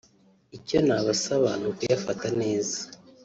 [0.57, 2.79] icyo nabasaba ni ukuyafata neza